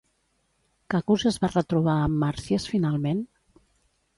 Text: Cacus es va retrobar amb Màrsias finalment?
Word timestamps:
Cacus 0.93 1.25
es 1.31 1.37
va 1.43 1.49
retrobar 1.51 1.99
amb 2.07 2.17
Màrsias 2.25 2.67
finalment? 2.73 3.23